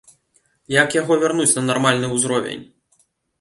Як 0.75 0.89
яго 1.01 1.17
вярнуць 1.23 1.47
на 1.59 1.63
нармальны 1.69 2.11
ўзровень? 2.17 2.65